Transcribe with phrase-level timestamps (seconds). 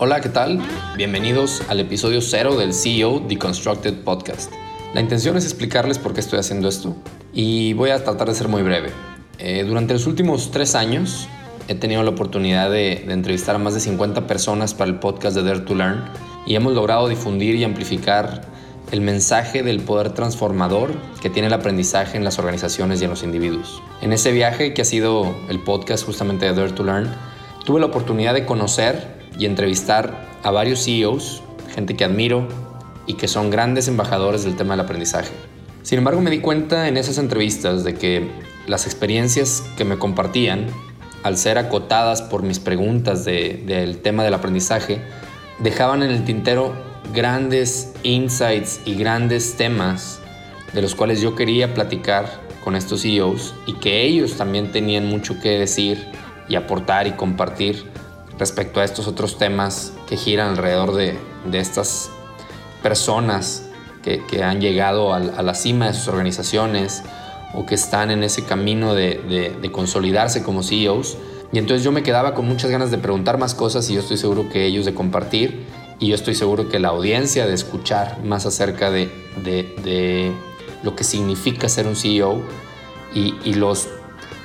[0.00, 0.60] Hola, ¿qué tal?
[0.96, 4.52] Bienvenidos al episodio cero del CEO Deconstructed Podcast.
[4.94, 6.96] La intención es explicarles por qué estoy haciendo esto
[7.32, 8.90] y voy a tratar de ser muy breve.
[9.38, 11.28] Eh, durante los últimos tres años
[11.66, 15.36] he tenido la oportunidad de, de, entrevistar a más de 50 personas para el podcast
[15.36, 16.04] de Dare to Learn
[16.46, 18.42] y hemos logrado difundir y amplificar
[18.90, 23.22] el mensaje del poder transformador que tiene el aprendizaje en las organizaciones y en los
[23.22, 23.82] individuos.
[24.00, 27.10] En ese viaje que ha sido el podcast justamente de Dare to Learn,
[27.66, 31.42] tuve la oportunidad de conocer y entrevistar a varios CEOs,
[31.74, 32.48] gente que admiro
[33.06, 35.32] y que son grandes embajadores del tema del aprendizaje.
[35.82, 38.28] Sin embargo, me di cuenta en esas entrevistas de que
[38.66, 40.66] las experiencias que me compartían,
[41.22, 45.00] al ser acotadas por mis preguntas de, del tema del aprendizaje,
[45.58, 50.20] dejaban en el tintero grandes insights y grandes temas
[50.72, 55.40] de los cuales yo quería platicar con estos CEOs y que ellos también tenían mucho
[55.40, 56.06] que decir
[56.48, 57.86] y aportar y compartir
[58.38, 61.16] respecto a estos otros temas que giran alrededor de,
[61.52, 62.10] estas
[62.82, 63.68] personas
[64.02, 67.02] que, han llegado a, la cima de sus organizaciones
[67.54, 71.16] o que están en ese camino de, de consolidarse como CEOs.
[71.52, 74.18] Y entonces yo me quedaba con muchas ganas de preguntar más cosas y yo estoy
[74.18, 75.66] seguro que ellos de compartir
[75.98, 79.10] y yo estoy seguro que la audiencia de escuchar más acerca de,
[79.42, 80.32] de, de
[80.82, 82.40] lo que significa ser un CEO
[83.14, 83.88] y, y, los,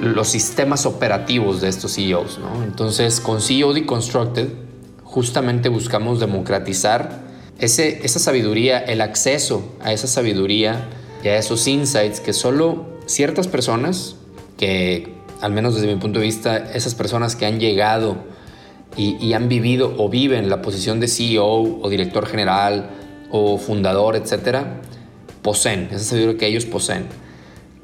[0.00, 2.38] los sistemas operativos de estos CEOs.
[2.38, 2.62] ¿no?
[2.64, 4.48] Entonces, con CEO Deconstructed,
[5.04, 7.22] justamente buscamos democratizar
[7.58, 10.88] ese, esa sabiduría, el acceso a esa sabiduría
[11.24, 14.16] y a esos insights que solo ciertas personas,
[14.58, 18.16] que al menos desde mi punto de vista, esas personas que han llegado
[18.96, 22.90] y, han vivido o viven la posición de CEO o director general
[23.30, 24.80] o fundador, etcétera,
[25.42, 27.06] poseen, esa sabiduría que ellos poseen.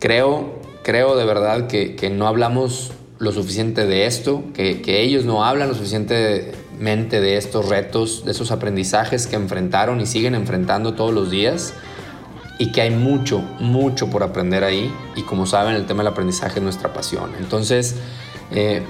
[0.00, 5.24] Creo, creo de verdad que, que no hablamos lo suficiente de esto, que, que, ellos
[5.24, 10.95] no hablan lo suficientemente de estos retos, de esos aprendizajes que enfrentaron y siguen enfrentando
[10.95, 11.74] todos los días
[12.58, 16.58] y que hay mucho, mucho por aprender ahí y como saben el tema del aprendizaje
[16.58, 17.33] es nuestra pasión.
[17.39, 17.96] Entonces,
[18.55, 18.83] eh,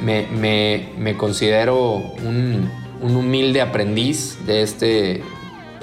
[0.99, 2.71] me, considero un,
[3.01, 5.23] humilde aprendiz de este,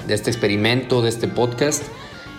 [0.06, 1.82] de este experimento, de este podcast,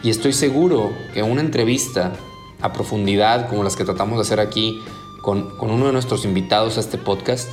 [0.03, 2.13] y estoy seguro que una entrevista
[2.61, 4.81] a profundidad, como las que tratamos de hacer aquí
[5.21, 7.49] con, con uno de nuestros invitados a este podcast,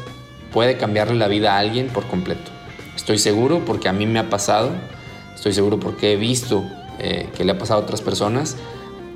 [0.53, 2.51] puede cambiarle la vida a alguien por completo.
[2.95, 4.71] Estoy seguro porque a mí me ha pasado,
[5.35, 6.65] estoy seguro porque he visto
[6.99, 8.57] eh, que le ha pasado a otras personas,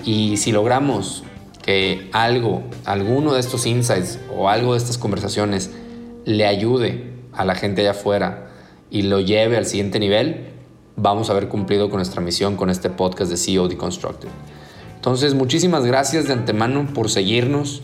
[0.04, 1.22] y si logramos
[1.64, 5.70] que algo, alguno de estos insights o algo de estas conversaciones
[6.26, 8.50] le ayude a la gente allá afuera
[8.90, 10.50] y lo lleve al siguiente nivel,
[10.94, 14.28] vamos a haber cumplido con nuestra misión con este podcast de CEO Deconstructed.
[14.96, 17.80] Entonces, muchísimas gracias de antemano por seguirnos,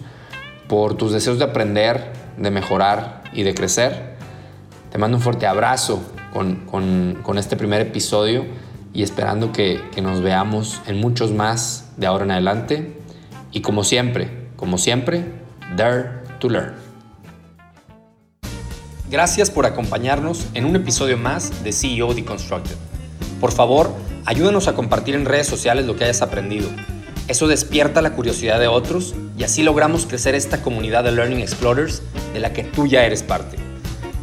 [0.68, 4.14] por tus deseos de aprender, de mejorar y de crecer.
[4.92, 6.02] Te mando un fuerte abrazo
[6.34, 8.44] con, con, este primer episodio
[8.92, 12.99] y esperando que nos veamos en muchos más de ahora en adelante.
[13.52, 15.24] Y como siempre, como siempre,
[15.76, 16.74] dare to learn.
[19.10, 22.76] Gracias por acompañarnos en un episodio más de CEO Deconstructed.
[23.40, 23.92] Por favor,
[24.24, 26.68] ayúdanos a compartir en redes sociales lo que hayas aprendido.
[27.26, 32.02] Eso despierta la curiosidad de otros y así logramos crecer esta comunidad de Learning Explorers
[32.32, 33.56] de la que tú ya eres parte.